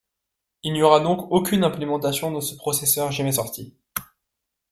[0.63, 3.75] Il n'y aura donc aucune implémentation de ce processeur jamais sortie.